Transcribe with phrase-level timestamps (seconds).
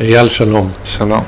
[0.00, 0.68] אייל, שלום.
[0.84, 1.22] שלום.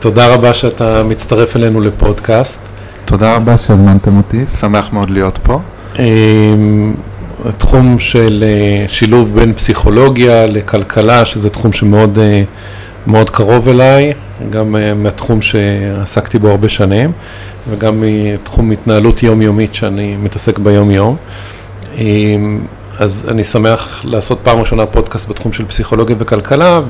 [0.00, 2.60] תודה רבה שאתה מצטרף אלינו לפודקאסט.
[3.04, 5.60] תודה רבה שהזמנתם אותי, שמח מאוד להיות פה.
[5.98, 6.94] אמ,
[7.44, 12.42] התחום של אה, שילוב בין פסיכולוגיה לכלכלה, שזה תחום שמאוד אה,
[13.06, 14.12] מאוד קרוב אליי,
[14.50, 17.12] גם אה, מהתחום שעסקתי בו הרבה שנים,
[17.70, 21.16] וגם מתחום התנהלות יומיומית שאני מתעסק ביום-יום.
[22.98, 26.80] אז אני שמח לעשות פעם ראשונה פודקאסט בתחום של פסיכולוגיה וכלכלה,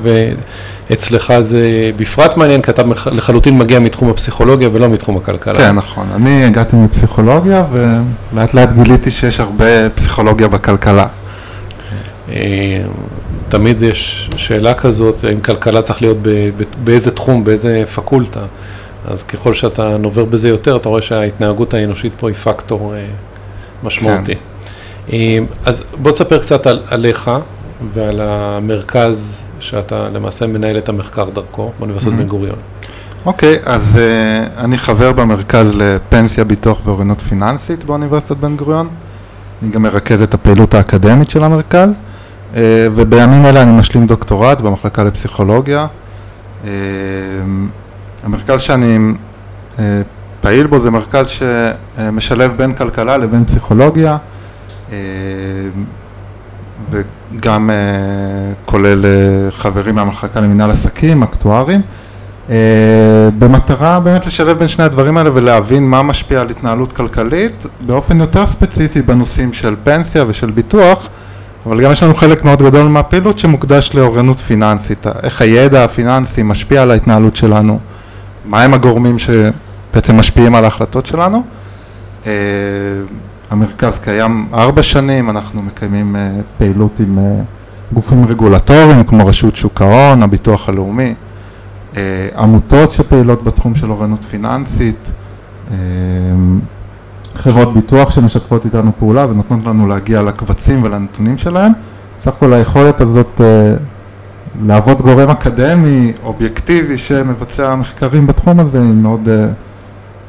[0.89, 5.55] ואצלך זה בפרט מעניין, כי אתה לחלוטין מגיע מתחום הפסיכולוגיה ולא מתחום הכלכלה.
[5.55, 6.07] כן, נכון.
[6.15, 11.07] אני הגעתי מפסיכולוגיה, ולאט לאט גיליתי שיש הרבה פסיכולוגיה בכלכלה.
[12.29, 12.81] אה,
[13.49, 16.17] תמיד יש שאלה כזאת, האם כלכלה צריך להיות
[16.83, 18.39] באיזה תחום, באיזה פקולטה.
[19.07, 23.05] אז ככל שאתה נובר בזה יותר, אתה רואה שההתנהגות האנושית פה היא פקטור אה,
[23.83, 24.35] משמעותי.
[24.35, 24.41] כן.
[25.13, 27.31] אמ, אז בוא תספר קצת על, עליך
[27.93, 32.15] ועל המרכז שאתה למעשה מנהל את המחקר דרכו באוניברסיטת mm-hmm.
[32.15, 32.55] בן גוריון.
[33.25, 38.87] אוקיי, okay, אז uh, אני חבר במרכז לפנסיה, ביטוח ואוריינות פיננסית באוניברסיטת בן גוריון.
[39.61, 42.55] אני גם מרכז את הפעילות האקדמית של המרכז, uh,
[42.95, 45.87] ובימים אלה אני משלים דוקטורט במחלקה לפסיכולוגיה.
[46.63, 46.67] Uh,
[48.23, 48.97] המרכז שאני
[49.77, 49.79] uh,
[50.41, 54.17] פעיל בו זה מרכז שמשלב בין כלכלה לבין פסיכולוגיה.
[54.91, 54.97] אה,
[56.91, 57.75] וגם אה,
[58.65, 61.81] כולל אה, חברים מהמחלקה למנהל עסקים, אקטוארים,
[63.39, 68.45] במטרה באמת לשלב בין שני הדברים האלה ולהבין מה משפיע על התנהלות כלכלית באופן יותר
[68.45, 71.09] ספציפי בנושאים של פנסיה ושל ביטוח,
[71.65, 76.81] אבל גם יש לנו חלק מאוד גדול מהפעילות שמוקדש לאוריינות פיננסית, איך הידע הפיננסי משפיע
[76.81, 77.79] על ההתנהלות שלנו,
[78.45, 81.43] מהם הגורמים שבעצם משפיעים על ההחלטות שלנו.
[83.49, 89.81] המרכז קיים ארבע שנים, אנחנו מקיימים uh, פעילות עם uh, גופים רגולטוריים כמו רשות שוק
[89.81, 91.13] ההון, הביטוח הלאומי,
[91.93, 91.97] uh,
[92.37, 95.11] עמותות שפעילות בתחום של אוריינות פיננסית,
[97.35, 101.71] חברות ביטוח שמשתפות איתנו פעולה ונותנות לנו להגיע לקבצים ולנתונים שלהם.
[102.21, 103.41] סך הכל היכולת הזאת
[104.65, 109.29] להוות גורם אקדמי, אובייקטיבי, שמבצע מחקרים בתחום הזה היא מאוד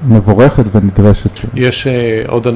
[0.08, 1.30] מבורכת ונדרשת.
[1.54, 2.46] יש uh, עוד,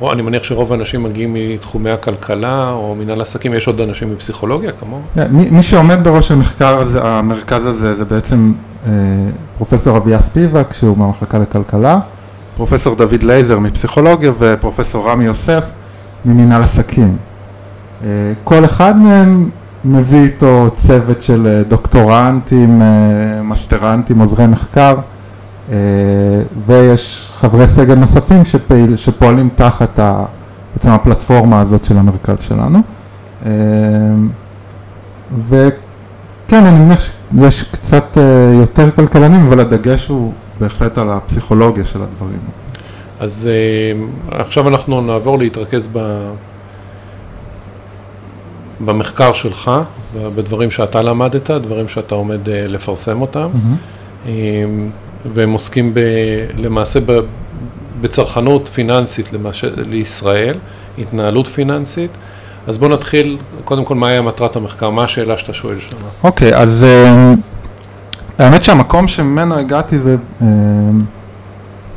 [0.00, 4.72] או, אני מניח שרוב האנשים מגיעים מתחומי הכלכלה או מנהל עסקים, יש עוד אנשים מפסיכולוגיה
[4.72, 5.02] כמוהו?
[5.16, 8.52] Yeah, מי, מי שעומד בראש המחקר הזה, המרכז הזה, זה בעצם
[8.84, 8.88] uh,
[9.58, 11.98] פרופסור אביה ספיבק, שהוא מהמחלקה לכלכלה,
[12.56, 15.64] פרופסור דוד לייזר מפסיכולוגיה ופרופסור רמי יוסף
[16.24, 17.16] ממנהל עסקים.
[18.00, 18.04] Uh,
[18.44, 19.50] כל אחד מהם
[19.84, 22.82] מביא איתו צוות של דוקטורנטים,
[23.42, 24.94] מסטרנטים, עוזרי מחקר.
[25.72, 25.76] אה,
[26.66, 30.24] ויש חברי סגל נוספים שפעיל, שפועלים תחת ה,
[30.72, 32.78] בעצם הפלטפורמה הזאת של המרכז שלנו.
[33.46, 33.50] אה,
[35.48, 37.00] וכן, אני מניח
[37.34, 38.22] שיש קצת אה,
[38.60, 42.40] יותר כלכלנים, אבל הדגש הוא בהחלט על הפסיכולוגיה של הדברים.
[43.20, 43.48] אז
[44.30, 46.28] עכשיו אנחנו נעבור להתרכז ב...
[48.84, 49.70] במחקר שלך,
[50.14, 53.48] בדברים שאתה למדת, דברים שאתה עומד לפרסם אותם.
[53.54, 54.28] Mm-hmm.
[55.34, 56.00] והם עוסקים ב,
[56.56, 57.12] למעשה ב,
[58.00, 60.54] בצרכנות פיננסית למש, לישראל,
[60.98, 62.10] התנהלות פיננסית.
[62.66, 64.90] אז בואו נתחיל, קודם כל, מהי מטרת המחקר?
[64.90, 65.96] מה השאלה שאתה שואל שם?
[66.22, 70.44] אוקיי, okay, אז uh, האמת שהמקום שממנו הגעתי זה uh,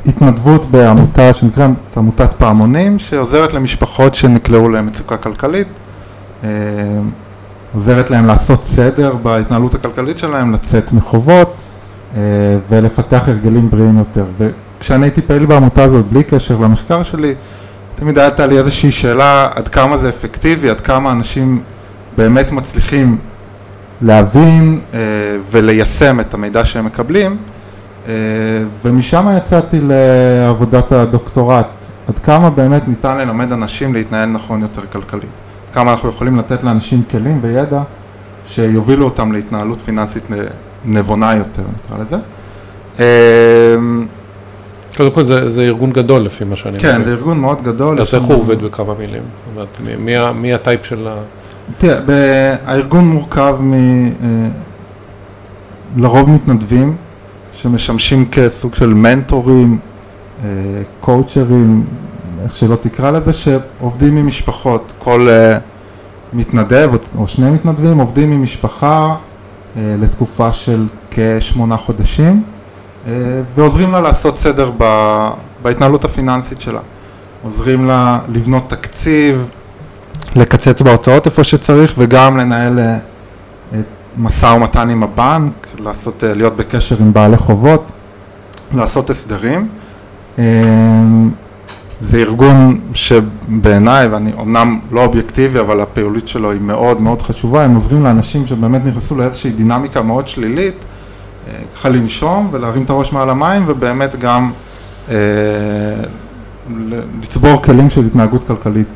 [0.06, 5.68] התנדבות בעמותה שנקראת עמותת פעמונים, שעוזרת למשפחות שנקלעו למצוקה כלכלית.
[6.42, 6.46] Uh,
[7.74, 11.54] עוזרת להם לעשות סדר בהתנהלות הכלכלית שלהם, לצאת מחובות,
[12.68, 14.24] ולפתח הרגלים בריאים יותר.
[14.38, 17.34] וכשאני הייתי פעיל בעמותה הזאת, בלי קשר למחקר שלי,
[17.96, 21.60] תמיד הייתה לי איזושהי שאלה עד כמה זה אפקטיבי, עד כמה אנשים
[22.16, 23.18] באמת מצליחים
[24.02, 24.98] להבין אה,
[25.50, 27.36] וליישם את המידע שהם מקבלים,
[28.08, 28.12] אה,
[28.84, 31.66] ומשם יצאתי לעבודת הדוקטורט,
[32.08, 35.30] עד כמה באמת ניתן ללמד אנשים להתנהל נכון יותר כלכלית,
[35.72, 37.82] כמה אנחנו יכולים לתת לאנשים כלים וידע
[38.46, 40.30] שיובילו אותם להתנהלות פיננסית
[40.86, 42.16] נבונה יותר נקרא לזה.
[42.98, 44.06] אמ,
[44.96, 48.00] קודם כל זה, זה ארגון גדול לפי מה שאני כן, זה ארגון מאוד גדול.
[48.00, 49.22] אז איך הוא עובד בכמה מילים?
[49.22, 51.14] זאת אומרת, מי, מי הטייפ של ה...
[51.78, 53.72] תראה, הארגון מורכב מ...
[53.74, 54.08] אה,
[55.96, 56.96] לרוב מתנדבים
[57.52, 59.78] שמשמשים כסוג של מנטורים,
[60.44, 60.48] אה,
[61.00, 61.84] קואוצ'רים,
[62.44, 64.92] איך שלא תקרא לזה, שעובדים עם משפחות.
[64.98, 65.58] כל אה,
[66.32, 69.16] מתנדב או שני מתנדבים עובדים עם משפחה
[69.76, 72.42] לתקופה של כשמונה חודשים
[73.06, 73.12] אה,
[73.54, 74.70] ועוזרים לה לעשות סדר
[75.62, 76.80] בהתנהלות הפיננסית שלה.
[77.42, 79.50] עוזרים לה לבנות תקציב,
[80.36, 82.98] לקצץ בהוצאות איפה שצריך וגם לנהל אה,
[84.18, 87.90] משא ומתן עם הבנק, לעשות, אה, להיות בקשר עם בעלי חובות,
[88.74, 89.68] לעשות הסדרים.
[92.02, 97.64] אה, זה ארגון שבעיניי, ואני אומנם לא אובייקטיבי, אבל הפעילות שלו היא מאוד מאוד חשובה,
[97.64, 100.84] הם עוזרים לאנשים שבאמת נכנסו לאיזושהי דינמיקה מאוד שלילית,
[101.48, 104.52] אה, ככה לנשום ולהרים את הראש מעל המים, ובאמת גם
[105.08, 105.14] אה,
[107.22, 108.88] לצבור כלים של התנהגות כלכלית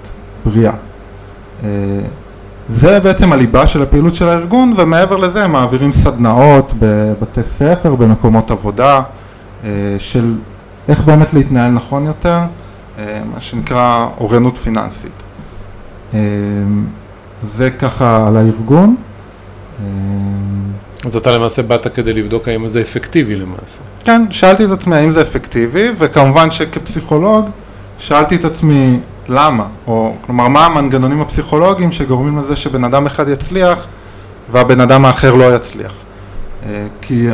[0.45, 0.73] בריאה.
[1.65, 1.69] אה,
[2.69, 8.51] זה בעצם הליבה של הפעילות של הארגון, ומעבר לזה הם מעבירים סדנאות בבתי ספר, במקומות
[8.51, 9.03] עבודה,
[9.99, 10.35] של
[10.89, 12.39] איך באמת להתנהל נכון יותר.
[13.01, 15.13] אה, מה שנקרא אוריינות פיננסית.
[16.15, 16.19] אה,
[17.45, 18.97] זה ככה על הארגון.
[19.81, 19.87] אה,
[21.05, 23.81] אז אתה למעשה באת כדי לבדוק האם זה אפקטיבי למעשה.
[24.05, 27.51] כן, שאלתי את עצמי האם זה אפקטיבי, וכמובן שכפסיכולוג
[27.99, 33.87] שאלתי את עצמי למה, או כלומר מה המנגנונים הפסיכולוגיים שגורמים לזה שבן אדם אחד יצליח
[34.53, 35.93] והבן אדם האחר לא יצליח.
[37.03, 37.29] כי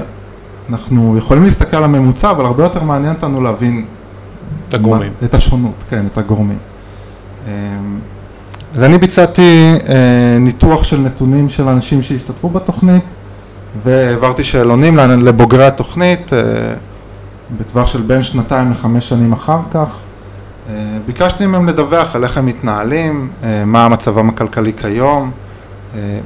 [0.70, 3.84] אנחנו יכולים להסתכל על הממוצע, אבל הרבה יותר מעניין אותנו להבין
[4.68, 5.12] את הגורמים.
[5.24, 6.58] את השונות, כן, את הגורמים.
[7.46, 7.50] אמ,
[8.76, 13.02] אז אני ביצעתי אה, ניתוח של נתונים של אנשים שהשתתפו בתוכנית
[13.84, 16.38] והעברתי שאלונים לבוגרי התוכנית אה,
[17.60, 19.96] בטווח של בין שנתיים לחמש שנים אחר כך.
[20.68, 20.74] אה,
[21.06, 23.28] ביקשתי מהם לדווח על איך הם מתנהלים,
[23.66, 25.30] מה מצבם הכלכלי כיום,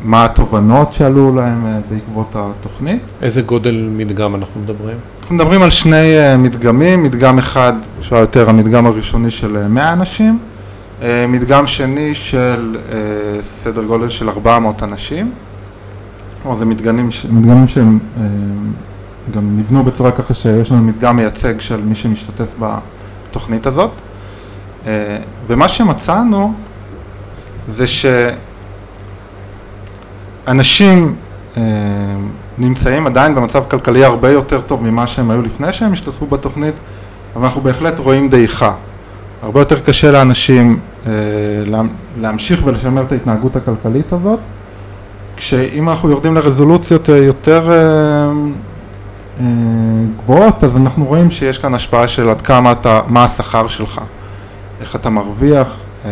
[0.05, 3.03] מה התובנות שעלו להם בעקבות התוכנית.
[3.23, 4.97] איזה גודל מדגם אנחנו מדברים?
[5.31, 9.93] אנחנו מדברים על שני uh, מדגמים, מדגם אחד שהיה יותר המדגם הראשוני של 100 אה,
[9.93, 10.39] אנשים,
[11.01, 12.77] uh, מדגם שני של
[13.43, 15.33] סדר גודל של 400 אנשים,
[16.45, 17.25] או זה מדגמים, ש...
[17.25, 17.99] מדגמים שהם
[19.35, 23.91] גם נבנו בצורה ככה שיש לנו מדגם מייצג של מי שמשתתף בתוכנית הזאת,
[25.47, 26.55] ומה שמצאנו
[27.69, 27.85] זה
[30.47, 31.17] שאנשים
[32.59, 36.75] נמצאים עדיין במצב כלכלי הרבה יותר טוב ממה שהם היו לפני שהם השתתפו בתוכנית,
[37.37, 38.73] אבל אנחנו בהחלט רואים דעיכה.
[39.43, 41.13] הרבה יותר קשה לאנשים אה,
[42.21, 44.39] להמשיך ולשמר את ההתנהגות הכלכלית הזאת,
[45.37, 47.77] כשאם אנחנו יורדים לרזולוציות אה, יותר אה,
[49.41, 49.45] אה,
[50.19, 54.01] גבוהות, אז אנחנו רואים שיש כאן השפעה של עד כמה אתה, מה השכר שלך,
[54.81, 56.11] איך אתה מרוויח, אה,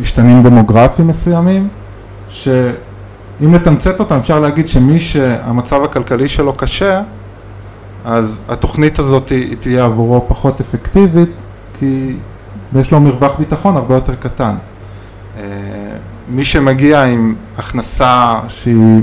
[0.00, 1.68] משתנים דמוגרפיים מסוימים,
[2.28, 2.48] ש...
[3.44, 7.02] אם לתמצת אותם אפשר להגיד שמי שהמצב הכלכלי שלו קשה
[8.04, 11.30] אז התוכנית הזאת היא תהיה עבורו פחות אפקטיבית
[11.78, 12.16] כי
[12.76, 14.54] יש לו מרווח ביטחון הרבה יותר קטן.
[15.36, 15.42] אה,
[16.28, 19.00] מי שמגיע עם הכנסה שהיא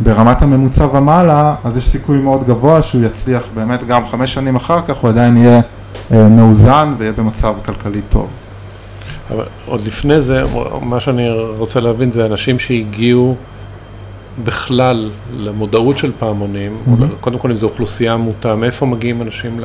[0.00, 4.80] ברמת הממוצע ומעלה אז יש סיכוי מאוד גבוה שהוא יצליח באמת גם חמש שנים אחר
[4.88, 5.60] כך הוא עדיין יהיה
[6.12, 8.28] אה, מאוזן ויהיה במצב כלכלי טוב.
[9.34, 10.42] אבל עוד לפני זה,
[10.82, 13.34] מה שאני רוצה להבין זה אנשים שהגיעו
[14.44, 17.04] בכלל למודעות של פעמונים, mm-hmm.
[17.20, 19.60] קודם כל אם זו אוכלוסייה מוטה, מאיפה מגיעים אנשים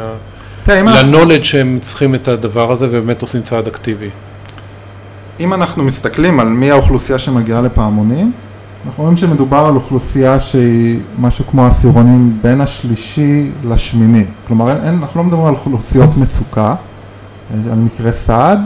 [0.68, 4.10] לנולד שהם צריכים את הדבר הזה ובאמת עושים צעד אקטיבי?
[5.40, 8.32] אם אנחנו מסתכלים על מי האוכלוסייה שמגיעה לפעמונים,
[8.86, 14.24] אנחנו רואים שמדובר על אוכלוסייה שהיא משהו כמו עשירונים בין השלישי לשמיני.
[14.48, 16.76] כלומר, אין, אין, אנחנו לא מדברים על אוכלוסיות מצוקה,
[17.72, 18.60] על מקרה סעד,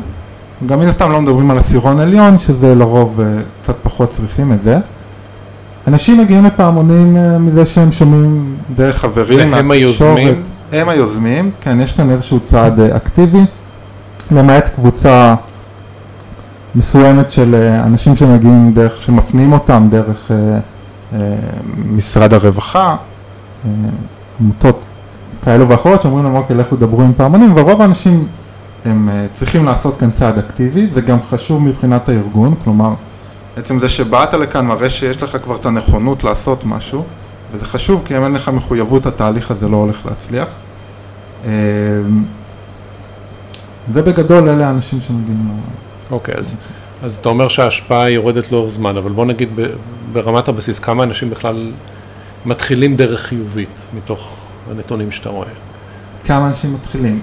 [0.65, 3.23] גם מן הסתם לא מדברים על עשירון עליון, שזה לרוב uh,
[3.63, 4.77] קצת פחות צריכים את זה.
[5.87, 10.43] אנשים מגיעים לפעמונים uh, מזה שהם שומעים דרך חברים, והם היוזמים?
[10.71, 13.41] הם היוזמים, כן, יש כאן איזשהו צעד uh, אקטיבי,
[14.31, 15.35] למעט קבוצה
[16.75, 20.31] מסוימת של אנשים שמגיעים דרך, שמפנים אותם דרך
[21.91, 22.95] משרד הרווחה,
[24.39, 24.81] עמותות
[25.45, 28.27] כאלו ואחרות שאומרים להם אוקיי לכו דברו עם פעמונים, ורוב האנשים
[28.85, 32.93] הם אה, צריכים לעשות כאן צעד אקטיבי, זה גם חשוב מבחינת הארגון, כלומר
[33.57, 37.03] עצם זה שבאת לכאן מראה שיש לך כבר את הנכונות לעשות משהו,
[37.51, 40.47] וזה חשוב כי אם אין לך מחויבות התהליך הזה לא הולך להצליח.
[41.45, 41.51] אה,
[43.93, 46.13] זה בגדול אלה האנשים שמגיעים ל...
[46.13, 46.55] אוקיי, אז,
[47.03, 49.49] אז אתה אומר שההשפעה יורדת לאורך זמן, אבל בוא נגיד
[50.13, 51.71] ברמת הבסיס, כמה אנשים בכלל
[52.45, 54.35] מתחילים דרך חיובית מתוך
[54.71, 55.47] הנתונים שאתה רואה?
[56.23, 57.21] כמה אנשים מתחילים?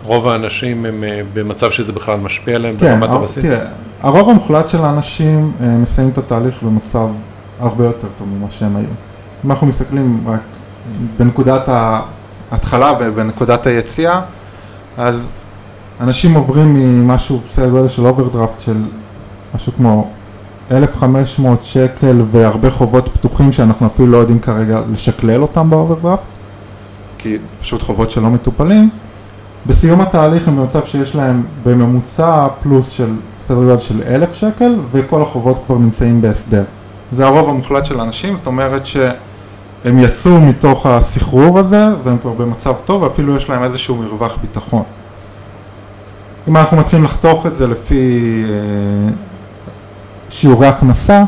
[0.00, 3.42] אה, רוב האנשים הם אה, במצב שזה בכלל משפיע עליהם כן, ברמת הבסיס?
[3.42, 3.66] תראה,
[4.00, 7.06] הרוב המוחלט של האנשים אה, מסיימים את התהליך במצב
[7.60, 8.86] הרבה יותר טוב ממה שהם היו.
[9.44, 10.40] אם אנחנו מסתכלים רק
[11.16, 14.20] בנקודת ההתחלה ובנקודת היציאה,
[14.98, 15.26] אז
[16.00, 18.76] אנשים עוברים ממשהו, בסדר גודל של אוברדרפט של
[19.54, 20.10] משהו כמו
[20.70, 26.26] 1,500 שקל והרבה חובות פתוחים שאנחנו אפילו לא יודעים כרגע לשקלל אותם באוברדרפט,
[27.18, 28.90] כי פשוט חובות שלא מטופלים,
[29.66, 33.12] בסיום התהליך הם במצב שיש להם בממוצע פלוס של
[33.46, 36.62] סדר גודל של אלף שקל, וכל החובות כבר נמצאים בהסדר.
[37.12, 42.74] זה הרוב המוחלט של האנשים, זאת אומרת שהם יצאו מתוך הסחרור הזה, והם כבר במצב
[42.84, 44.82] טוב, ואפילו יש להם איזשהו מרווח ביטחון.
[46.48, 49.12] אם אנחנו מתחילים לחתוך את זה לפי אה,
[50.30, 51.22] שיעורי הכנסה,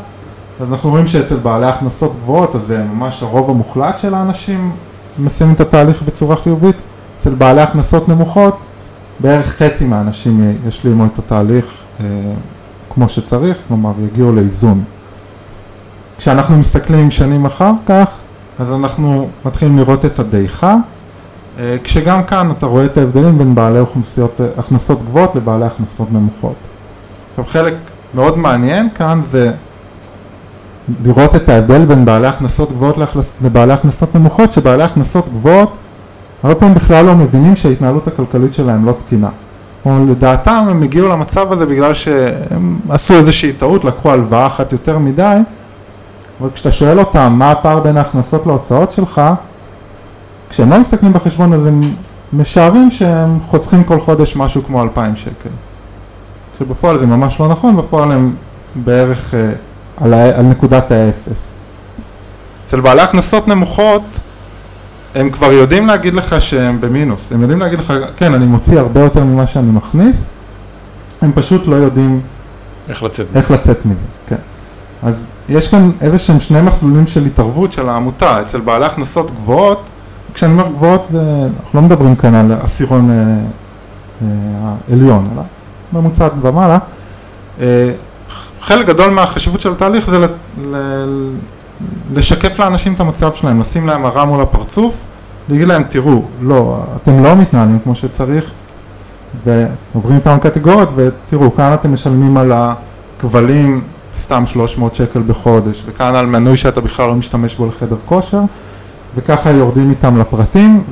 [0.61, 4.73] אז אנחנו רואים שאצל בעלי הכנסות גבוהות, אז זה ממש הרוב המוחלט של האנשים
[5.19, 6.77] מסיימים את התהליך בצורה חיובית,
[7.23, 8.57] אצל בעלי הכנסות נמוכות,
[9.21, 11.65] בערך חצי מהאנשים ישלימו את התהליך
[12.01, 12.07] אה,
[12.91, 14.85] כמו שצריך, כלומר יגיעו לאיזון.
[16.19, 18.11] כשאנחנו מסתכלים שנים אחר כך,
[18.59, 20.77] אז אנחנו מתחילים לראות את הדעיכה,
[21.59, 26.13] אה, כשגם כאן אתה רואה את ההבדלים בין בעלי אוכלוסיות, אה, הכנסות גבוהות לבעלי הכנסות
[26.13, 26.57] נמוכות.
[27.31, 27.75] עכשיו חלק
[28.15, 29.53] מאוד מעניין כאן זה
[31.05, 32.97] לראות את ההבדל בין בעלי הכנסות גבוהות
[33.43, 35.77] לבעלי הכנסות נמוכות, שבעלי הכנסות גבוהות
[36.43, 39.29] הרבה פעמים בכלל לא מבינים שההתנהלות הכלכלית שלהם לא תקינה.
[39.87, 44.99] או לדעתם הם הגיעו למצב הזה בגלל שהם עשו איזושהי טעות, לקחו הלוואה אחת יותר
[44.99, 45.39] מדי,
[46.41, 49.23] אבל כשאתה שואל אותם מה הפער בין ההכנסות להוצאות שלך,
[50.51, 51.81] כשהם לא מסתכלים בחשבון אז הם
[52.33, 55.51] משערים שהם חוסכים כל חודש משהו כמו 2,000 שקל.
[56.59, 58.35] שבפועל זה ממש לא נכון, בפועל הם
[58.75, 59.51] בערך אה,
[59.97, 61.53] על, על נקודת האפס.
[62.67, 64.03] אצל בעלי הכנסות נמוכות
[65.15, 69.01] הם כבר יודעים להגיד לך שהם במינוס, הם יודעים להגיד לך, כן, אני מוציא הרבה
[69.01, 70.25] יותר ממה שאני מכניס,
[71.23, 72.21] הם פשוט לא יודעים
[72.89, 74.01] איך לצאת, איך לצאת מזה.
[74.27, 74.37] כן.
[75.03, 75.15] אז
[75.49, 79.83] יש כאן איזה שהם שני מסלולים של התערבות של העמותה, אצל בעלי הכנסות גבוהות,
[80.35, 81.21] כשאני אומר גבוהות, זה,
[81.65, 83.17] אנחנו לא מדברים כאן על עשירון אה,
[84.23, 85.43] אה, העליון, אלא
[85.93, 86.79] ממוצעת ומעלה.
[87.61, 87.93] אה,
[88.61, 90.25] חלק גדול מהחשיבות של התהליך זה ל,
[90.59, 90.77] ל,
[92.15, 95.05] לשקף לאנשים את המצב שלהם, לשים להם הרע מול הפרצוף,
[95.49, 98.51] להגיד להם תראו, לא, אתם לא מתנהלים כמו שצריך
[99.45, 103.83] ועוברים איתם קטגוריות ותראו, כאן אתם משלמים על הכבלים
[104.17, 108.41] סתם 300 שקל בחודש וכאן על מנוי שאתה בכלל לא משתמש בו לחדר כושר
[109.17, 110.83] וככה יורדים איתם לפרטים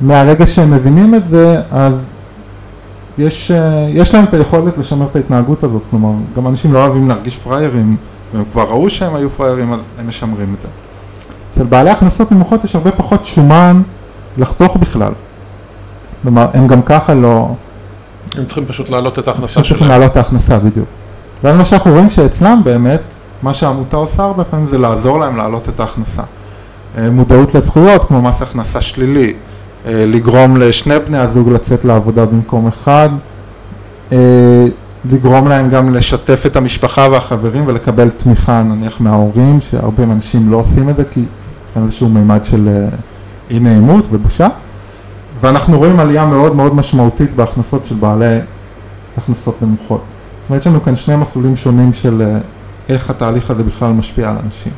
[0.00, 2.04] ומהרגע שהם מבינים את זה אז
[3.18, 3.52] יש,
[3.88, 7.96] יש להם את היכולת לשמר את ההתנהגות הזאת, כלומר גם אנשים לא אוהבים להרגיש פראיירים
[8.34, 10.68] והם כבר ראו שהם היו פראיירים, אז הם משמרים את זה.
[11.52, 13.82] אצל בעלי הכנסות נמוכות יש הרבה פחות שומן
[14.38, 15.12] לחתוך בכלל.
[16.22, 17.48] כלומר, הם גם ככה לא...
[18.36, 19.66] הם צריכים פשוט להעלות את ההכנסה שלהם.
[19.66, 20.88] צריכים להעלות את ההכנסה, בדיוק.
[21.44, 23.00] ואז מה שאנחנו רואים שאצלם באמת,
[23.42, 26.22] מה שהעמותה עושה הרבה פעמים זה לעזור להם להעלות את ההכנסה.
[26.98, 29.32] אה, מודעות לזכויות, כמו מס הכנסה שלילי,
[29.86, 33.08] אה, לגרום לשני בני הזוג לצאת לעבודה במקום אחד,
[34.12, 34.16] אה,
[35.12, 40.90] לגרום להם גם לשתף את המשפחה והחברים ולקבל תמיכה נניח מההורים, שהרבה אנשים לא עושים
[40.90, 41.24] את זה כי
[41.76, 42.88] להם איזשהו מימד של אה,
[43.50, 44.48] אי נעימות ובושה.
[45.40, 48.38] ואנחנו רואים עלייה מאוד מאוד משמעותית בהכנסות של בעלי
[49.18, 50.00] הכנסות נמוכות.
[50.00, 52.38] זאת אומרת, יש לנו כאן שני מסלולים שונים של אה,
[52.88, 54.72] איך התהליך הזה בכלל משפיע על אנשים.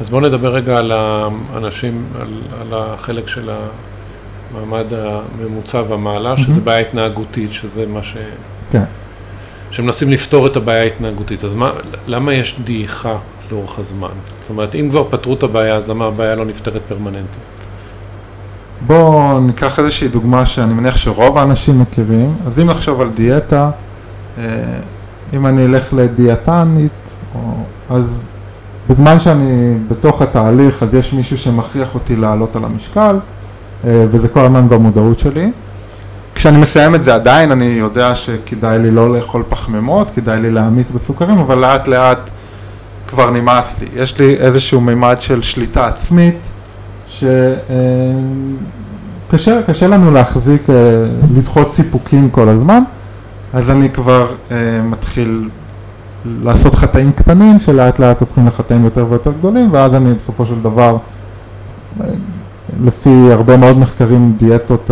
[0.00, 2.28] אז בואו נדבר רגע על האנשים, על,
[2.60, 3.50] על החלק של
[4.54, 6.64] המעמד הממוצע ומעלה, שזה mm-hmm.
[6.64, 8.16] בעיה התנהגותית, שזה מה ש...
[8.78, 8.84] כן.
[9.70, 11.44] שמנסים לפתור את הבעיה ההתנהגותית.
[11.44, 11.70] אז מה,
[12.06, 13.16] למה יש דעיכה
[13.50, 14.08] לאורך הזמן?
[14.40, 17.46] זאת אומרת, אם כבר פתרו את הבעיה, אז למה הבעיה לא נפתרת פרמננטית?
[18.86, 22.34] בואו ניקח איזושהי דוגמה שאני מניח שרוב האנשים מכירים.
[22.46, 23.70] אז אם נחשוב על דיאטה,
[24.38, 24.44] אה,
[25.32, 27.16] אם אני אלך לדיאטנית,
[27.90, 28.20] אז
[28.90, 33.16] בזמן שאני בתוך התהליך, אז יש מישהו שמכריח אותי לעלות על המשקל,
[33.84, 35.50] אה, וזה כל הזמן במודעות שלי.
[36.46, 40.90] כשאני מסיים את זה עדיין אני יודע שכדאי לי לא לאכול פחמימות, כדאי לי להמית
[40.90, 42.18] בסוכרים, אבל לאט לאט
[43.08, 43.86] כבר נמאס לי.
[43.94, 46.38] יש לי איזשהו מימד של שליטה עצמית,
[47.08, 47.22] שקשה
[49.66, 50.74] קשה לנו להחזיק, אה,
[51.36, 52.82] לדחות סיפוקים כל הזמן,
[53.52, 55.48] אז אני כבר אה, מתחיל
[56.42, 60.96] לעשות חטאים קטנים שלאט לאט הופכים לחטאים יותר ויותר גדולים, ואז אני בסופו של דבר,
[62.00, 62.06] אה,
[62.84, 64.90] לפי הרבה מאוד מחקרים, דיאטות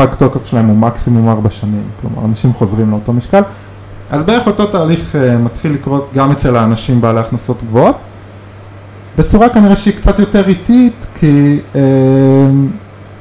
[0.00, 3.42] הפג תוקף שלהם הוא מקסימום ארבע שנים, כלומר אנשים חוזרים לאותו משקל,
[4.10, 7.96] אז בערך אותו תהליך uh, מתחיל לקרות גם אצל האנשים בעלי הכנסות גבוהות,
[9.18, 11.76] בצורה כנראה שהיא קצת יותר איטית, כי uh,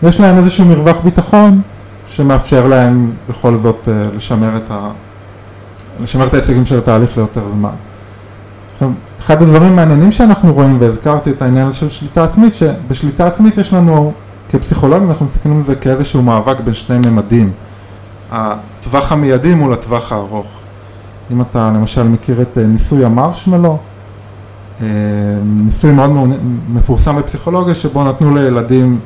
[0.03, 1.61] יש להם איזשהו מרווח ביטחון
[2.07, 4.89] שמאפשר להם בכל זאת uh, לשמר את, ה...
[6.03, 7.69] לשמר את ההישגים של התהליך ליותר זמן.
[8.73, 13.73] עכשיו, אחד הדברים המעניינים שאנחנו רואים, והזכרתי את העניין של שליטה עצמית, שבשליטה עצמית יש
[13.73, 14.13] לנו
[14.49, 17.51] כפסיכולוגים אנחנו מסתכלים על זה כאיזשהו מאבק בין שני ממדים,
[18.31, 20.47] הטווח המיידי מול הטווח הארוך.
[21.31, 23.77] אם אתה למשל מכיר את אה, ניסוי המרשמלו,
[24.81, 24.87] אה,
[25.43, 26.09] ניסוי מאוד
[26.69, 28.99] מפורסם בפסיכולוגיה שבו נתנו לילדים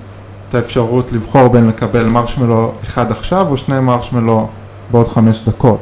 [0.49, 4.47] את האפשרות לבחור בין לקבל מרשמלו אחד עכשיו או שני מרשמלו
[4.91, 5.79] בעוד חמש דקות.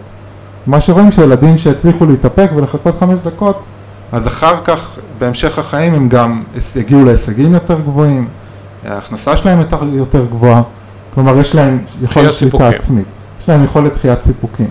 [0.67, 3.61] מה שרואים שילדים שהצליחו להתאפק ולחכות חמש דקות,
[4.11, 6.43] אז אחר כך בהמשך החיים הם גם
[6.75, 8.27] יגיעו להישגים יותר גבוהים,
[8.85, 10.61] ההכנסה שלהם יותר, יותר גבוהה,
[11.15, 13.05] כלומר יש להם יכולת שליטה עצמית,
[13.41, 14.69] יש להם יכולת דחיית סיפוקים.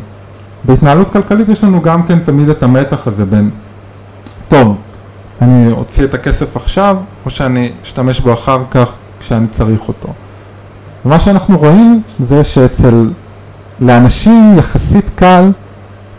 [0.64, 3.50] בהתנהלות כלכלית יש לנו גם כן תמיד את המתח הזה בין,
[4.48, 4.76] טוב,
[5.42, 10.08] אני אוציא את הכסף עכשיו, או שאני אשתמש בו אחר כך כשאני צריך אותו.
[11.04, 13.10] ומה שאנחנו רואים זה שאצל,
[13.80, 15.50] לאנשים יחסית קל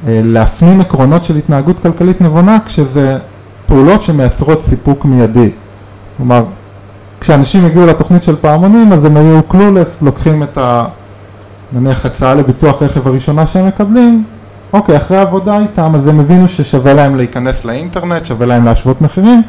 [0.07, 3.17] אה, להפנים עקרונות של התנהגות כלכלית נבונה כשזה
[3.65, 5.51] פעולות שמייצרות סיפוק מיידי.
[6.17, 6.43] כלומר,
[7.22, 10.86] כשאנשים הגיעו לתוכנית של פעמונים אז הם היו קלולס, לוקחים את ה...
[11.74, 14.24] נניח הצעה לביטוח רכב הראשונה שהם מקבלים,
[14.74, 19.42] אוקיי, אחרי עבודה איתם אז הם הבינו ששווה להם להיכנס לאינטרנט, שווה להם להשוות מחירים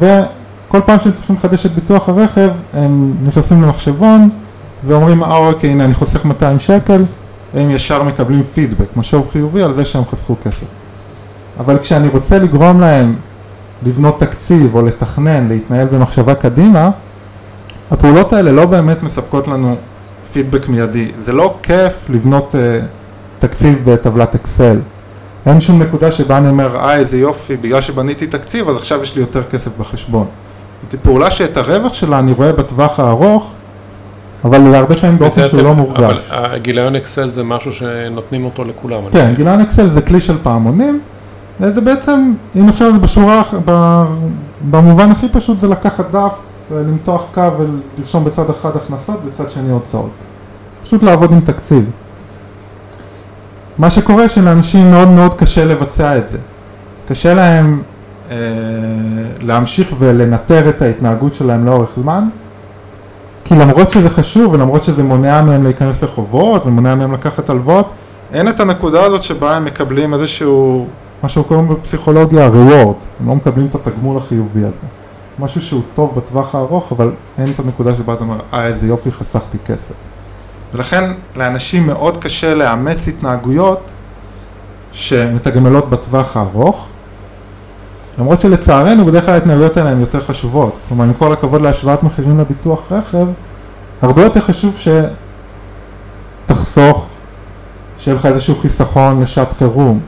[0.00, 4.28] וכל פעם שהם צריכים לחדש את ביטוח הרכב הם נכנסים למחשבון
[4.86, 7.04] ואומרים אה אוקיי הנה אני חוסך 200 שקל
[7.54, 10.66] הם ישר מקבלים פידבק, משוב חיובי על זה שהם חסכו כסף.
[11.60, 13.14] אבל כשאני רוצה לגרום להם
[13.82, 16.90] לבנות תקציב או לתכנן, להתנהל במחשבה קדימה,
[17.90, 19.76] הפעולות האלה לא באמת מספקות לנו
[20.32, 21.12] פידבק מיידי.
[21.20, 22.84] זה לא כיף לבנות uh,
[23.38, 24.78] תקציב בטבלת אקסל.
[25.46, 29.14] אין שום נקודה שבה אני אומר, אה איזה יופי, בגלל שבניתי תקציב אז עכשיו יש
[29.14, 30.26] לי יותר כסף בחשבון.
[30.82, 33.52] זאת פעולה שאת הרווח שלה אני רואה בטווח הארוך
[34.44, 36.30] אבל הרבה פעמים באופן שהוא לא מורגש.
[36.30, 39.00] אבל גיליון אקסל זה משהו שנותנים אותו לכולם.
[39.12, 41.00] כן, גיליון אקסל זה כלי של פעמונים,
[41.58, 43.42] זה בעצם, אם עכשיו זה בשורה,
[44.70, 46.32] במובן הכי פשוט זה לקחת דף,
[46.70, 50.10] למתוח קו ולרשום בצד אחד הכנסות, בצד שני הוצאות.
[50.82, 51.90] פשוט לעבוד עם תקציב.
[53.78, 56.38] מה שקורה שלאנשים מאוד מאוד קשה לבצע את זה.
[57.08, 57.82] קשה להם
[58.30, 58.36] אה,
[59.40, 62.28] להמשיך ולנטר את ההתנהגות שלהם לאורך זמן,
[63.44, 67.90] כי למרות שזה חשוב ולמרות שזה מונע מהם להיכנס לחובות ומונע מהם לקחת הלוואות,
[68.32, 70.86] אין את הנקודה הזאת שבה הם מקבלים איזשהו,
[71.22, 74.86] מה שקוראים בפסיכולוגיה reward, הם לא מקבלים את התגמול החיובי הזה.
[75.38, 79.12] משהו שהוא טוב בטווח הארוך, אבל אין את הנקודה שבה אתה אומר, אה איזה יופי
[79.12, 79.94] חסכתי כסף.
[80.74, 83.80] ולכן לאנשים מאוד קשה לאמץ התנהגויות
[84.92, 86.86] שמתגמלות בטווח הארוך,
[88.18, 90.76] למרות שלצערנו בדרך כלל ההתנהלויות האלה הן יותר חשובות.
[90.88, 93.26] כלומר, עם כל הכבוד להשוואת מחירים לביטוח רכב,
[94.02, 94.78] הרבה יותר חשוב
[96.46, 97.06] שתחסוך,
[97.98, 100.00] שיהיה לך איזשהו חיסכון לשעת חירום,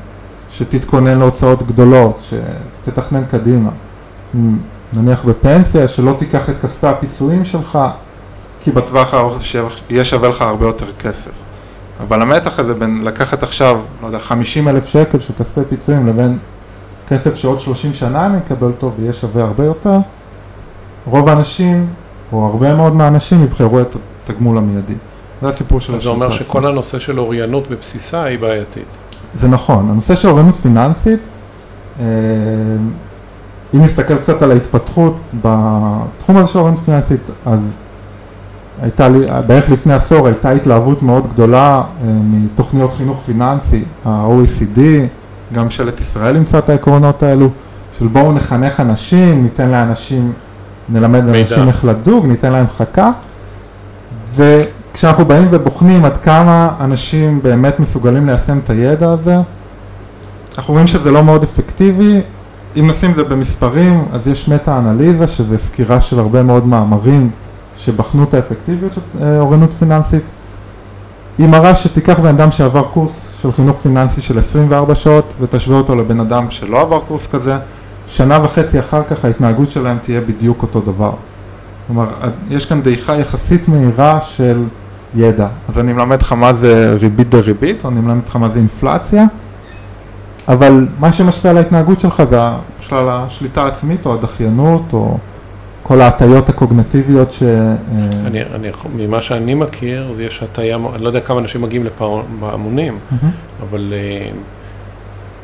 [0.59, 3.71] שתתכונן להוצאות גדולות, שתתכנן קדימה.
[4.93, 7.79] נניח בפנסיה, שלא תיקח את כספי הפיצויים שלך,
[8.61, 9.37] כי בטווח הארוך
[9.91, 11.31] יהיה שווה לך הרבה יותר כסף.
[12.03, 16.39] אבל המתח הזה בין לקחת עכשיו, לא יודע, 50 אלף שקל של כספי פיצויים לבין
[17.09, 19.97] כסף שעוד 30 שנה אני אקבל אותו ויהיה שווה הרבה יותר,
[21.07, 21.87] רוב האנשים,
[22.33, 24.95] או הרבה מאוד מהאנשים, יבחרו את התגמול המיידי.
[25.43, 26.05] זה הסיפור של השליטה.
[26.05, 28.85] זה אומר שכל הנושא של אוריינות בבסיסה היא בעייתית.
[29.35, 31.21] זה נכון, הנושא של אוריינות פיננסית,
[32.01, 32.05] אה,
[33.75, 37.61] אם נסתכל קצת על ההתפתחות בתחום הזה של אוריינות פיננסית, אז
[38.83, 44.81] הייתה לי, בערך לפני עשור הייתה התלהבות מאוד גדולה אה, מתוכניות חינוך פיננסי, ה-OECD,
[45.53, 47.49] גם ממשלת ישראל אימצה את העקרונות האלו,
[47.99, 50.33] של בואו נחנך אנשים, ניתן לאנשים,
[50.89, 51.41] נלמד מידע.
[51.41, 53.11] אנשים איך לדוג, ניתן להם חכה,
[54.99, 59.37] וכשאנחנו באים ובוחנים עד כמה אנשים באמת מסוגלים ליישם את הידע הזה,
[60.59, 62.21] אנחנו רואים שזה לא מאוד אפקטיבי,
[62.77, 67.31] אם נשים את זה במספרים, אז יש מטה-אנליזה, שזה סקירה של הרבה מאוד מאמרים
[67.77, 70.23] שבחנו את האפקטיביות של אה, אוריינות פיננסית.
[71.39, 75.95] היא מראה שתיקח בן אדם שעבר קורס של חינוך פיננסי של 24 שעות ותשווה אותו
[75.95, 77.59] לבן אדם שלא עבר קורס כזה,
[78.07, 81.13] שנה וחצי אחר כך ההתנהגות שלהם תהיה בדיוק אותו דבר.
[81.87, 82.07] כלומר,
[82.51, 84.65] יש כאן דעיכה יחסית מהירה של
[85.15, 85.49] ידע.
[85.69, 89.25] אז אני מלמד לך מה זה ריבית דריבית, או אני מלמד לך מה זה אינפלציה,
[90.49, 92.39] אבל מה שמשפיע על ההתנהגות שלך זה
[92.81, 95.19] בכלל השליטה העצמית, או הדחיינות, או
[95.83, 97.43] כל ההטיות הקוגנטיביות ש...
[98.27, 103.27] אני, אני, ממה שאני מכיר, יש הטיה, אני לא יודע כמה אנשים מגיעים לפעמונים, mm-hmm.
[103.63, 104.35] אבל uh,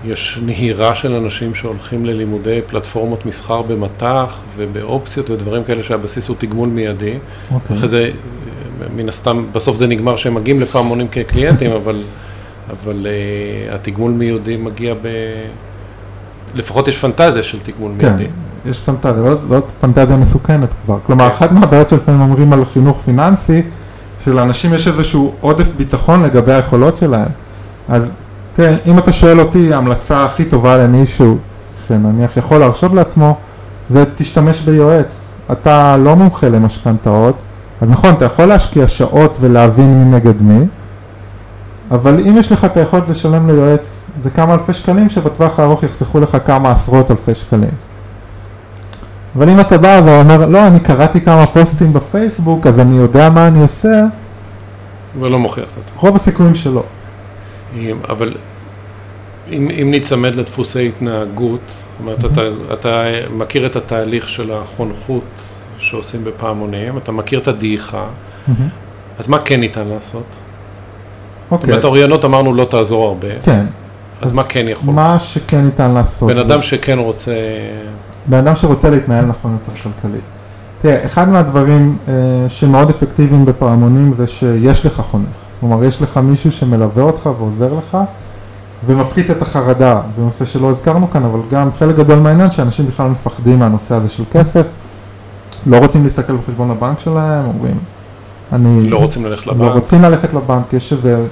[0.07, 6.69] יש נהירה של אנשים שהולכים ללימודי פלטפורמות מסחר במטח ובאופציות ודברים כאלה שהבסיס הוא תגמול
[6.69, 7.13] מיידי.
[7.13, 7.55] Okay.
[7.55, 7.77] אוקיי.
[7.77, 8.11] אחרי זה,
[8.97, 12.03] מן הסתם, בסוף זה נגמר שהם מגיעים לפעמונים כקליינטים, אבל,
[12.71, 15.09] אבל uh, התגמול מיידי מגיע ב...
[16.55, 18.09] לפחות יש פנטזיה של תגמול כן.
[18.09, 18.27] מיידי.
[18.67, 20.99] יש פנטזיה, לא, לא פנטזיה מסוכנת כבר.
[21.07, 23.63] כלומר, אחת מהבעיות שלפעמים אומרים על חינוך פיננסי,
[24.25, 27.29] שלאנשים יש איזשהו עודף ביטחון לגבי היכולות שלהם.
[27.89, 28.09] אז
[28.55, 31.39] תראה, אם אתה שואל אותי, ההמלצה הכי טובה למישהו,
[31.89, 33.37] שנניח יכול להרשות לעצמו,
[33.91, 35.25] זה תשתמש ביועץ.
[35.53, 37.35] אתה לא מומחה למשכנתאות,
[37.81, 40.65] אז נכון, אתה יכול להשקיע שעות ולהבין מי נגד מי,
[41.91, 43.81] אבל אם יש לך את היכולת לשלם ליועץ,
[44.23, 47.71] זה כמה אלפי שקלים שבטווח הארוך יחסכו לך כמה עשרות אלפי שקלים.
[49.37, 53.49] אבל אם אתה בא ואומר, לא, אני קראתי כמה פוסטים בפייסבוק, אז אני יודע מה
[53.49, 54.05] אני עושה,
[55.21, 56.01] זה לא מוכיח את עצמו.
[56.01, 56.83] רוב הסיכויים שלא.
[57.77, 58.35] אם- אבל
[59.53, 62.41] אם, אם ניצמד לדפוסי התנהגות, זאת אומרת, אתה,
[62.73, 63.03] אתה
[63.37, 65.23] מכיר את התהליך של החונכות
[65.79, 68.05] שעושים בפעמונים, אתה מכיר את הדעיכה,
[69.19, 70.23] אז מה כן ניתן לעשות?
[70.23, 73.65] זאת אוקיי, אומרת, אוריינות אמרנו לא תעזור הרבה, כן,
[74.23, 74.95] אז מה כן יכול?
[74.95, 76.31] מה שכן ניתן לעשות.
[76.31, 77.33] בן זה- אדם שכן רוצה,
[78.27, 80.21] בן אדם שרוצה להתנהל נכון יותר כלכלית.
[80.83, 82.13] תראה, אחד מהדברים אה,
[82.49, 85.27] שמאוד אפקטיביים בפעמונים זה שיש לך חונך.
[85.61, 87.99] כלומר, יש לך מישהו שמלווה אותך ועוזר לך
[88.87, 90.01] ומפחית את החרדה.
[90.17, 94.09] זה נושא שלא הזכרנו כאן, אבל גם חלק גדול מהעניין שאנשים בכלל מפחדים מהנושא הזה
[94.09, 94.67] של כסף,
[95.67, 97.79] לא רוצים להסתכל בחשבון הבנק שלהם, אומרים,
[98.53, 98.91] אני...
[98.91, 101.27] לא רוצים ללכת לא לבנק, רוצים ללכת לבנק, יש איזה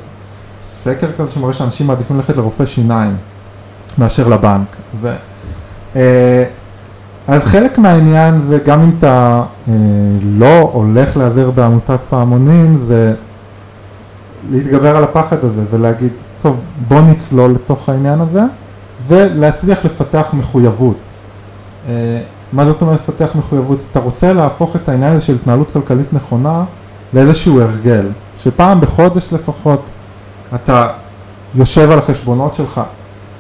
[0.83, 3.17] סקר כזה שמראה שאנשים מעדיפים ללכת לרופא שיניים
[3.99, 4.77] מאשר לבנק.
[5.01, 5.13] ו,
[5.97, 6.45] אה,
[7.29, 9.75] אז חלק מהעניין זה גם אם אתה אה,
[10.23, 13.15] לא הולך להיעזר בעמותת פעמונים, זה
[14.51, 18.43] להתגבר על הפחד הזה ולהגיד, טוב, בוא נצלול לתוך העניין הזה
[19.07, 20.97] ולהצליח לפתח מחויבות.
[22.53, 23.79] מה זאת אומרת לפתח מחויבות?
[23.91, 26.65] אתה רוצה להפוך את העניין הזה של התנהלות כלכלית נכונה
[27.15, 28.07] לאיזשהו הרגל,
[28.43, 29.81] שפעם בחודש לפחות
[30.55, 30.89] אתה
[31.55, 32.81] יושב על החשבונות שלך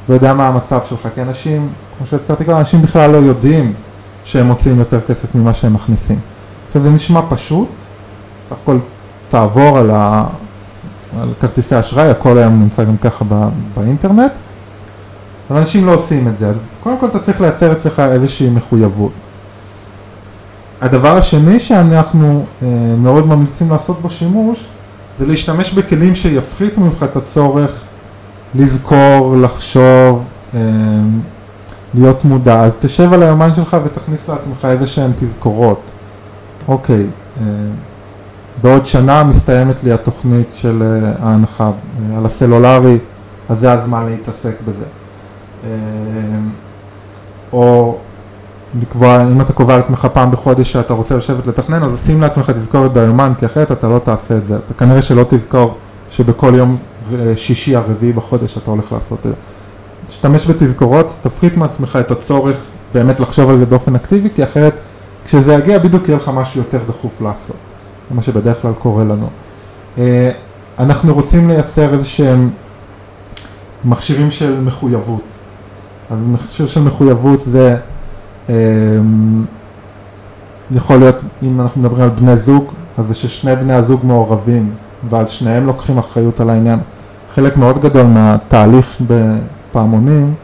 [0.08, 3.72] ויודע מה המצב שלך, כי אנשים, כמו שהזכרתי כבר, אנשים בכלל לא יודעים
[4.24, 6.18] שהם מוציאים יותר כסף ממה שהם מכניסים.
[6.66, 7.68] עכשיו זה נשמע פשוט,
[8.48, 8.78] סך הכל
[9.28, 10.24] תעבור על, ה...
[11.20, 13.48] על כרטיסי אשראי, הכל היום נמצא גם ככה ב...
[13.76, 14.32] באינטרנט,
[15.52, 19.12] אבל אנשים לא עושים את זה, אז קודם כל אתה צריך לייצר אצלך איזושהי מחויבות.
[20.80, 24.64] הדבר השני שאנחנו אה, מאוד ממליצים לעשות בו שימוש
[25.18, 27.84] זה להשתמש בכלים שיפחיתו ממך את הצורך
[28.54, 30.60] לזכור, לחשוב, אה,
[31.94, 32.60] להיות מודע.
[32.60, 35.80] אז תשב על היומן שלך ותכניס לעצמך איזה שהן תזכורות.
[36.68, 37.06] אוקיי,
[37.40, 37.44] אה,
[38.62, 42.98] בעוד שנה מסתיימת לי התוכנית של אה, ההנחה אה, על הסלולרי,
[43.48, 45.01] אז זה הזמן להתעסק בזה.
[45.64, 45.70] אה,
[47.52, 47.96] או
[48.80, 52.92] לקבוע, אם אתה קובע לעצמך פעם בחודש שאתה רוצה לשבת לתכנן, אז שים לעצמך תזכורת
[52.92, 54.56] ביומן, כי אחרת אתה לא תעשה את זה.
[54.56, 55.74] אתה כנראה שלא תזכור
[56.10, 56.76] שבכל יום
[57.14, 59.34] אה, שישי הרביעי בחודש אתה הולך לעשות את זה.
[60.08, 62.60] תשתמש בתזכורות, תפחית מעצמך את הצורך
[62.94, 64.74] באמת לחשוב על זה באופן אקטיבי, כי אחרת
[65.24, 67.56] כשזה יגיע בדיוק יהיה לך משהו יותר דחוף לעשות.
[68.10, 69.28] זה מה שבדרך כלל קורה לנו.
[69.98, 70.30] אה,
[70.78, 72.50] אנחנו רוצים לייצר איזה שהם
[73.84, 75.22] מכשירים של מחויבות.
[76.12, 77.76] אז מכשיר של מחויבות זה
[78.48, 78.54] אה,
[80.70, 82.64] יכול להיות, אם אנחנו מדברים על בני זוג,
[82.98, 84.70] אז זה ששני בני הזוג מעורבים
[85.10, 86.78] ועל שניהם לוקחים אחריות על העניין.
[87.34, 90.34] חלק מאוד גדול מהתהליך בפעמונים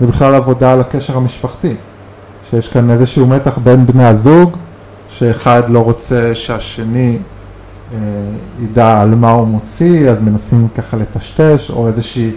[0.00, 1.74] זה בכלל עבודה על הקשר המשפחתי,
[2.50, 4.56] שיש כאן איזשהו מתח בין בני הזוג,
[5.08, 7.18] שאחד לא רוצה שהשני
[7.94, 7.98] אה,
[8.62, 12.30] ידע על מה הוא מוציא, אז מנסים ככה לטשטש, או איזושהי,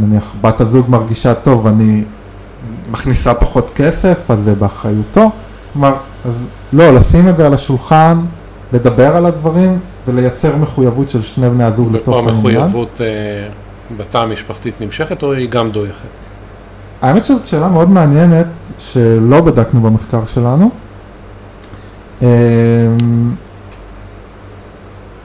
[0.00, 2.04] נניח בת הזוג מרגישה טוב, אני
[2.90, 5.30] מכניסה פחות כסף, אז זה באחריותו.
[5.72, 5.94] כלומר,
[6.24, 8.18] אז לא, לשים את זה על השולחן,
[8.72, 12.34] לדבר על הדברים ולייצר מחויבות של שני בני הזוג לתוך ופה העניין.
[12.36, 13.06] המחויבות אה,
[13.96, 16.08] בתא המשפחתית נמשכת או היא גם דועכת?
[17.02, 18.46] האמת שזאת שאלה מאוד מעניינת
[18.78, 20.70] שלא בדקנו במחקר שלנו.
[22.22, 23.43] אמ, א-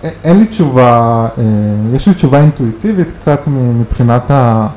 [0.04, 1.44] אין לי תשובה, אה,
[1.96, 4.68] יש לי תשובה אינטואיטיבית קצת מבחינת ה-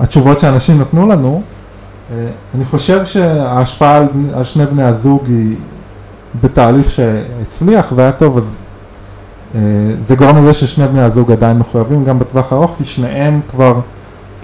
[0.00, 1.42] התשובות שאנשים נתנו לנו.
[2.12, 5.56] אה, אני חושב שההשפעה על, על שני בני הזוג היא
[6.42, 8.44] בתהליך שהצליח והיה טוב, אז
[9.54, 9.60] אה,
[10.06, 13.80] זה גורם לזה ששני בני הזוג עדיין מחויבים גם בטווח הארוך, כי שניהם כבר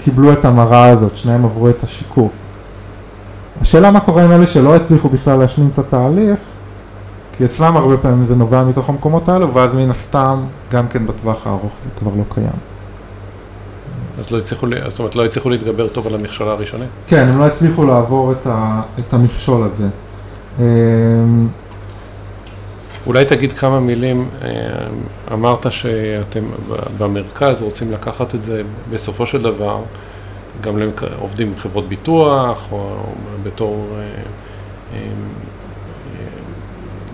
[0.04, 2.32] קיבלו את המראה הזאת, שניהם עברו את השיקוף.
[3.60, 6.38] השאלה מה קורה עם אלה שלא הצליחו בכלל להשלים את התהליך,
[7.38, 10.38] כי אצלם הרבה פעמים זה נובע מתוך המקומות האלו, ואז מן הסתם
[10.70, 12.46] גם כן בטווח הארוך זה כבר לא קיים.
[14.20, 16.88] אז לא הצליחו, זאת אומרת, לא הצליחו להתגבר טוב על המכשלה הראשונית?
[17.06, 19.88] כן, הם לא הצליחו לעבור את, ה, את המכשול הזה.
[20.60, 21.48] אמ,
[23.06, 24.48] אולי תגיד כמה מילים, אה,
[25.32, 26.44] אמרת שאתם
[26.98, 29.78] במרכז רוצים לקחת את זה בסופו של דבר,
[30.60, 32.96] גם למק- עובדים בחברות ביטוח, או
[33.42, 34.02] בתור אה,
[34.94, 34.98] אה,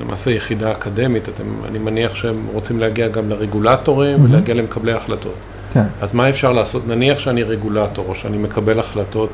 [0.02, 4.30] למעשה יחידה אקדמית, אתם, אני מניח שהם רוצים להגיע גם לרגולטורים מהמם.
[4.30, 5.34] ולהגיע למקבלי החלטות.
[5.72, 6.86] כן, אז מה אפשר לעשות?
[6.86, 9.30] נניח שאני רגולטור או שאני מקבל החלטות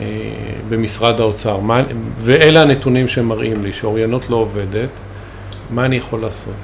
[0.00, 0.04] אה,
[0.68, 1.80] במשרד האוצר, מה,
[2.18, 4.90] ואלה הנתונים שמראים לי שאוריינות לא עובדת,
[5.70, 6.54] מה אני יכול לעשות?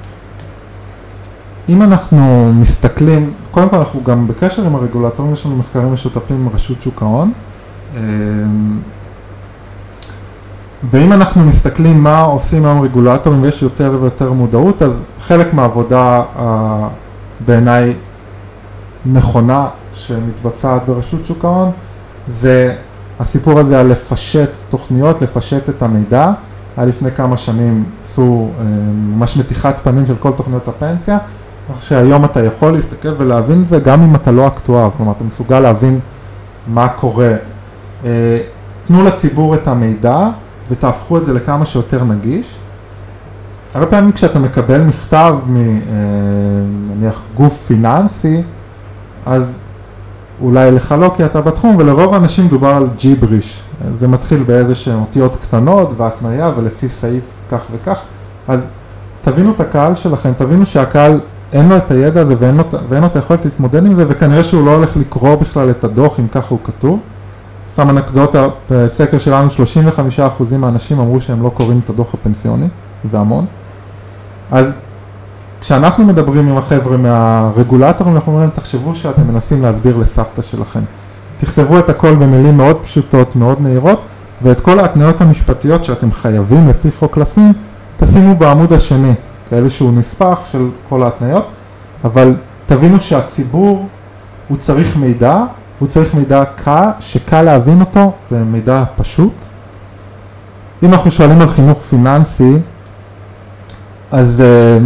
[1.69, 6.49] אם אנחנו מסתכלים, קודם כל אנחנו גם בקשר עם הרגולטורים, יש לנו מחקרים משותפים עם
[6.53, 7.31] רשות שוק ההון.
[7.97, 8.01] אמ,
[10.91, 16.23] ואם אנחנו מסתכלים מה עושים היום רגולטורים ויש יותר ויותר מודעות, אז חלק מהעבודה
[17.45, 17.93] בעיניי
[19.05, 21.71] נכונה שמתבצעת ברשות שוק ההון
[22.27, 22.75] זה
[23.19, 26.31] הסיפור הזה על לפשט תוכניות, לפשט את המידע.
[26.77, 28.65] היה לפני כמה שנים עשו אה,
[29.15, 31.17] ממש מתיחת פנים של כל תוכניות הפנסיה,
[31.69, 35.23] כך שהיום אתה יכול להסתכל ולהבין את זה גם אם אתה לא אקטואר, כלומר אתה
[35.23, 35.99] מסוגל להבין
[36.67, 37.33] מה קורה.
[38.05, 38.39] אה,
[38.87, 40.29] תנו לציבור את המידע
[40.69, 42.55] ותהפכו את זה לכמה שיותר נגיש.
[43.73, 48.41] הרבה פעמים כשאתה מקבל מכתב מנניח אה, גוף פיננסי,
[49.25, 49.51] אז
[50.41, 53.59] אולי לך לא כי אתה בתחום, ולרוב האנשים מדובר על ג'יבריש.
[53.99, 57.99] זה מתחיל באיזה שהן אותיות קטנות והתניה ולפי סעיף כך וכך.
[58.47, 58.59] אז
[59.21, 61.19] תבינו את הקהל שלכם, תבינו שהקהל
[61.53, 64.43] אין לו את הידע הזה ואין לו, ואין לו את היכולת להתמודד עם זה, וכנראה
[64.43, 66.99] שהוא לא הולך לקרוא בכלל את הדוח אם ככה הוא כתוב.
[67.73, 69.49] סתם אנקדוטה, בסקר שלנו
[70.49, 72.67] 35% מהאנשים אמרו שהם לא קוראים את הדוח הפנסיוני,
[73.11, 73.45] זה המון.
[74.51, 74.65] אז
[75.61, 80.79] כשאנחנו מדברים עם החבר'ה מהרגולטורים, אנחנו אומרים, תחשבו שאתם מנסים להסביר לסבתא שלכם.
[81.37, 84.01] תכתבו את הכל במילים מאוד פשוטות, מאוד מהירות,
[84.41, 87.53] ואת כל ההתניות המשפטיות שאתם חייבים לפי חוק לשים,
[87.97, 89.13] תשימו בעמוד השני,
[89.49, 91.45] כאיזשהו נספח של כל ההתניות,
[92.03, 92.33] אבל
[92.65, 93.87] תבינו שהציבור
[94.47, 95.43] הוא צריך מידע,
[95.79, 99.33] הוא צריך מידע קל, שקל להבין אותו, ומידע פשוט.
[100.83, 102.57] אם אנחנו שואלים על חינוך פיננסי,
[104.11, 104.83] אז uh,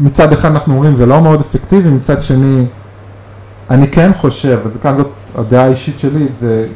[0.00, 2.66] מצד אחד אנחנו אומרים זה לא מאוד אפקטיבי, מצד שני
[3.70, 6.66] אני כן חושב, וכאן זאת הדעה האישית שלי, זה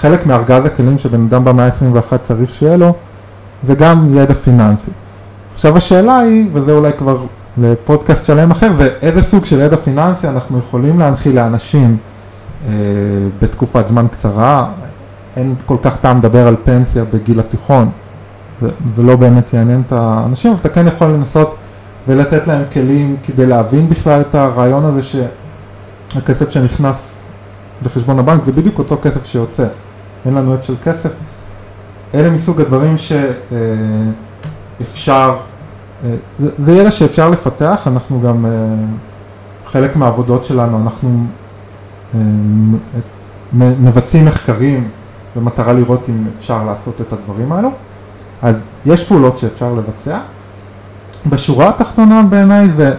[0.00, 2.92] חלק מארגז הכלים שבן אדם במאה ה-21 צריך שיהיה לו,
[3.62, 4.90] זה גם ידע פיננסי.
[5.54, 7.24] עכשיו השאלה היא, וזה אולי כבר
[7.58, 11.96] לפודקאסט שלם אחר, זה איזה סוג של ידע פיננסי אנחנו יכולים להנחיל לאנשים
[12.68, 12.72] אה,
[13.42, 14.68] בתקופת זמן קצרה,
[15.36, 17.90] אין כל כך טעם לדבר על פנסיה בגיל התיכון,
[18.94, 21.56] ולא באמת יעניין את האנשים, אבל אתה כן יכול לנסות
[22.08, 27.12] ולתת להם כלים כדי להבין בכלל את הרעיון הזה שהכסף שנכנס
[27.84, 29.66] לחשבון הבנק זה בדיוק אותו כסף שיוצא,
[30.26, 31.10] אין לנו עט של כסף.
[32.14, 32.96] אלה מסוג הדברים
[34.78, 35.36] שאפשר, אה,
[36.02, 38.50] זה, זה ידע שאפשר לפתח, אנחנו גם, אה,
[39.66, 41.24] חלק מהעבודות שלנו, אנחנו
[42.14, 42.20] אה,
[43.80, 44.88] מבצעים מחקרים
[45.36, 47.70] במטרה לראות אם אפשר לעשות את הדברים האלו,
[48.42, 48.56] אז
[48.86, 50.18] יש פעולות שאפשר לבצע.
[51.26, 52.94] בשורה התחתונה בעיניי זה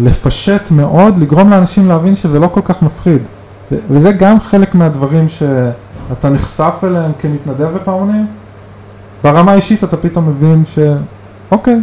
[0.00, 3.22] לפשט מאוד, לגרום לאנשים להבין שזה לא כל כך מפחיד.
[3.90, 8.26] וזה גם חלק מהדברים שאתה נחשף אליהם כמתנדב בפעמונים.
[9.24, 11.80] ברמה האישית אתה פתאום מבין שאוקיי,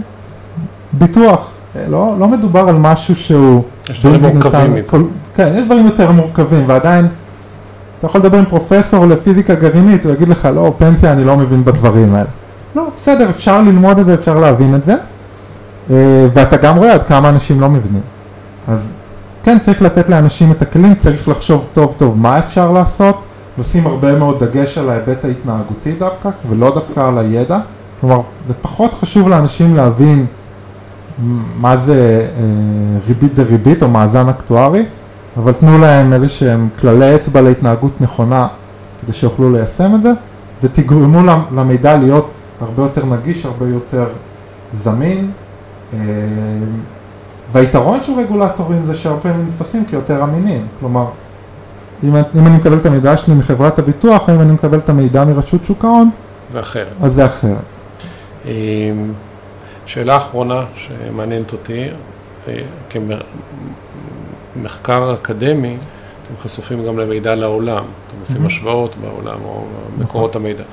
[0.94, 1.48] ביטוח,
[1.90, 3.64] לא, לא מדובר על משהו שהוא...
[3.90, 4.98] יש דברים מורכבים מזה.
[5.36, 7.08] כן, יש דברים יותר מורכבים, ועדיין
[8.00, 11.66] אתה יכול לדבר עם פרופסור לפיזיקה גרעינית, הוא יגיד לך, לא, פנסיה אני לא מבין
[11.66, 12.30] בדברים האלה.
[12.76, 14.96] לא, בסדר, אפשר ללמוד את זה, אפשר להבין את זה.
[15.90, 18.02] אה, ואתה גם רואה עד כמה אנשים לא מבינים.
[18.68, 18.90] אז
[19.44, 23.24] כן, צריך לתת לאנשים את הכלים, צריך לחשוב טוב טוב מה אפשר לעשות,
[23.58, 27.60] לשים הרבה מאוד דגש על ההיבט ההתנהגותי דווקא, ולא דווקא על הידע.
[28.02, 30.26] כלומר, זה פחות חשוב לאנשים להבין
[31.62, 32.44] מה זה אה,
[33.08, 34.86] ריבית דריבית או מאזן אקטוארי,
[35.38, 38.48] אבל תנו להם איזה שהם כללי אצבע להתנהגות נכונה
[39.02, 40.12] כדי שיוכלו ליישם את זה,
[40.64, 41.22] ותגרמו
[41.56, 44.06] למידע להיות הרבה יותר נגיש, הרבה יותר
[44.74, 45.32] זמין,
[45.94, 46.00] אה,
[47.52, 51.06] והיתרון של רגולטורים זה שהרבה פעמים נתפסים כיותר אמינים, כלומר
[52.04, 55.26] אם, אם אני מקבל את המידע שלי מחברת הביטוח, או אם אני מקבל את המידע
[55.26, 56.10] מרשות שוק ההון,
[56.52, 56.88] זה אחרת.
[57.02, 57.58] אז זה אחרת.
[59.90, 61.88] אה, שאלה אחרונה שמעניינת אותי,
[62.48, 62.62] אה,
[64.56, 65.78] כמחקר אקדמי,
[66.24, 69.66] אתם חשופים גם למידע לעולם, אתם עושים השוואות בעולם או
[69.98, 70.42] מקורות נכון.
[70.42, 70.64] המידע.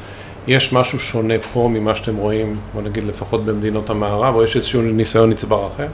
[0.47, 4.83] יש משהו שונה פה ממה שאתם רואים, בוא נגיד לפחות במדינות המערב, או יש איזשהו
[4.83, 5.87] ניסיון נצבר אחר?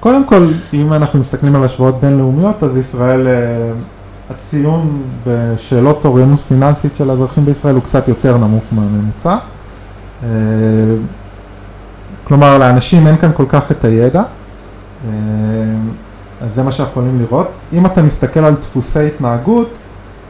[0.00, 3.72] קודם כל, אם אנחנו מסתכלים על השוואות בינלאומיות, אז ישראל, אה,
[4.30, 9.36] הציון בשאלות אוריינות פיננסית של האזרחים בישראל הוא קצת יותר נמוך מהממוצע.
[12.26, 15.12] אה, כלומר, לאנשים אין כאן כל כך את הידע, אה,
[16.40, 17.48] אז זה מה שאנחנו יכולים לראות.
[17.72, 19.68] אם אתה מסתכל על דפוסי התנהגות,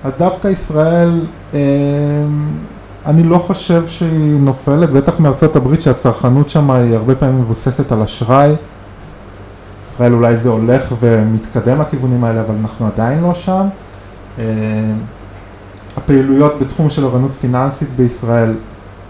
[0.04, 1.20] אז דווקא ישראל
[3.06, 8.02] אני לא חושב שהיא נופלת, בטח מארצות הברית שהצרכנות שם היא הרבה פעמים מבוססת על
[8.02, 8.54] אשראי.
[9.90, 13.66] ישראל אולי זה הולך ומתקדם לכיוונים האלה, אבל אנחנו עדיין לא שם.
[14.38, 14.44] אה,
[15.96, 18.52] הפעילויות בתחום של אוריינות פיננסית בישראל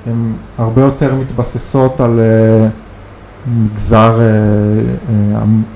[0.06, 2.68] הן הרבה יותר מתבססות על אה,
[3.46, 4.18] מגזר,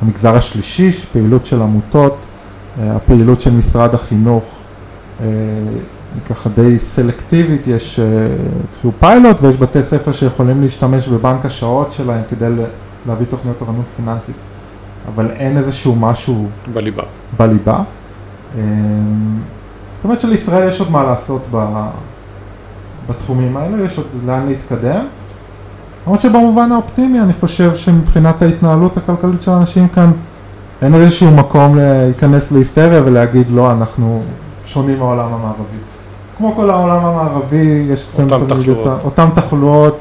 [0.02, 2.16] המגזר השלישי, פעילות של עמותות,
[2.78, 4.44] הפעילות של משרד החינוך
[5.20, 12.22] היא ככה די סלקטיבית, יש איזשהו פיילוט ויש בתי ספר שיכולים להשתמש בבנק השעות שלהם
[12.30, 12.46] כדי
[13.06, 14.34] להביא תוכניות תורנות פיננסית,
[15.14, 17.02] אבל אין איזשהו משהו בליבה.
[17.36, 17.82] בליבה.
[18.54, 21.42] זאת אומרת שלישראל יש עוד מה לעשות
[23.10, 25.04] בתחומים האלה, יש עוד לאן להתקדם.
[26.06, 30.10] למרות שבמובן האופטימי אני חושב שמבחינת ההתנהלות הכלכלית של האנשים כאן
[30.82, 34.22] אין איזשהו מקום להיכנס להיסטריה ולהגיד לא, אנחנו
[34.64, 35.78] שונים מהעולם המערבי.
[36.38, 39.04] כמו כל העולם המערבי, יש אותם תחלואות.
[39.04, 39.98] אותם תחלואות,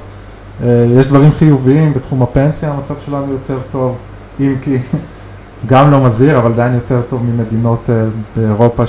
[0.65, 3.95] יש דברים חיוביים, בתחום הפנסיה המצב שלנו יותר טוב,
[4.39, 4.77] אם כי
[5.65, 7.89] גם לא מזהיר, אבל עדיין יותר טוב ממדינות
[8.35, 8.83] באירופה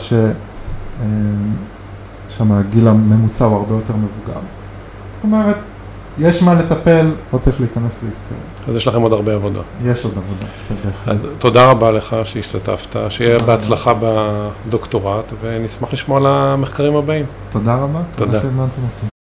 [2.30, 4.40] ששם הגיל הממוצע הוא הרבה יותר מבוגר.
[5.14, 5.56] זאת אומרת,
[6.18, 8.40] יש מה לטפל, לא צריך להיכנס להיסטריה.
[8.68, 9.60] אז יש לכם עוד הרבה עבודה.
[9.84, 10.46] יש עוד עבודה,
[10.84, 11.14] בהחלט.
[11.14, 17.24] אז תודה רבה לך שהשתתפת, שיהיה בהצלחה בדוקטורט, ונשמח לשמוע על המחקרים הבאים.
[17.50, 18.26] תודה רבה, תודה.
[18.26, 19.09] תודה שהזמנתם אותי.